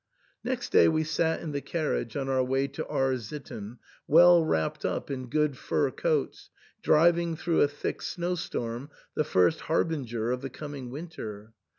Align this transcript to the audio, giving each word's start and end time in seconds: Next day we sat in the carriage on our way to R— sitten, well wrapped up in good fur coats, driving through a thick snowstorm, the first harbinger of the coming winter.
Next 0.43 0.71
day 0.71 0.87
we 0.87 1.03
sat 1.03 1.41
in 1.41 1.51
the 1.51 1.61
carriage 1.61 2.17
on 2.17 2.27
our 2.27 2.43
way 2.43 2.67
to 2.69 2.87
R— 2.87 3.15
sitten, 3.19 3.77
well 4.07 4.43
wrapped 4.43 4.83
up 4.83 5.11
in 5.11 5.29
good 5.29 5.55
fur 5.59 5.91
coats, 5.91 6.49
driving 6.81 7.35
through 7.35 7.61
a 7.61 7.67
thick 7.67 8.01
snowstorm, 8.01 8.89
the 9.13 9.23
first 9.23 9.59
harbinger 9.59 10.31
of 10.31 10.41
the 10.41 10.49
coming 10.49 10.89
winter. 10.89 11.53